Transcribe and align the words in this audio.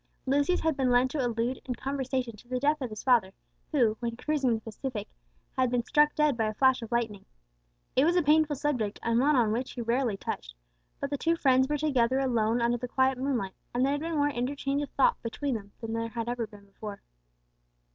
Lucius 0.25 0.61
had 0.61 0.75
been 0.75 0.89
led 0.89 1.11
to 1.11 1.23
allude 1.23 1.61
in 1.65 1.75
conversation 1.75 2.35
to 2.35 2.47
the 2.47 2.59
death 2.59 2.81
of 2.81 2.89
his 2.89 3.03
father, 3.03 3.31
who, 3.71 3.95
when 3.99 4.17
cruising 4.17 4.49
in 4.49 4.55
the 4.55 4.61
Pacific, 4.61 5.07
had 5.55 5.69
been 5.69 5.83
struck 5.83 6.15
dead 6.15 6.35
by 6.35 6.45
a 6.47 6.55
flash 6.55 6.81
of 6.81 6.91
lightning. 6.91 7.23
It 7.95 8.03
was 8.03 8.15
a 8.15 8.23
painful 8.23 8.55
subject, 8.55 8.99
and 9.03 9.19
one 9.19 9.35
on 9.35 9.51
which 9.51 9.73
he 9.73 9.81
rarely 9.81 10.17
touched; 10.17 10.55
but 10.99 11.11
the 11.11 11.19
two 11.19 11.35
friends 11.35 11.67
were 11.69 11.77
together 11.77 12.17
alone 12.19 12.63
under 12.63 12.79
the 12.79 12.87
quiet 12.87 13.19
moonlight, 13.19 13.53
and 13.75 13.85
there 13.85 13.91
had 13.91 14.01
been 14.01 14.15
more 14.15 14.29
of 14.29 14.35
interchange 14.35 14.81
of 14.81 14.89
thought 14.89 15.21
between 15.21 15.53
them 15.53 15.71
than 15.81 15.93
there 15.93 16.07
had 16.09 16.27
ever 16.27 16.47
been 16.47 16.65
before. 16.65 17.03